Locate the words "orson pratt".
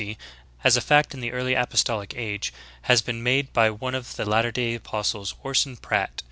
5.43-6.19